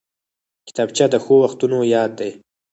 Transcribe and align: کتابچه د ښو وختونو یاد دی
کتابچه 0.67 1.05
د 1.13 1.15
ښو 1.23 1.35
وختونو 1.43 1.77
یاد 1.95 2.11
دی 2.19 2.31